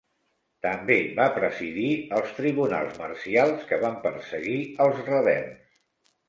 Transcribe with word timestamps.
També 0.65 0.95
va 1.19 1.27
presidir 1.35 1.89
els 2.19 2.31
tribunals 2.37 2.97
marcials 3.03 3.69
que 3.73 3.79
van 3.85 4.01
perseguir 4.07 4.57
als 4.87 5.05
rebels. 5.13 5.79